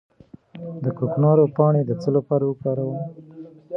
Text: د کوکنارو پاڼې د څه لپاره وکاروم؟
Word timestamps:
د 0.83 0.85
کوکنارو 0.97 1.45
پاڼې 1.55 1.81
د 1.85 1.91
څه 2.01 2.09
لپاره 2.17 2.43
وکاروم؟ 2.45 2.99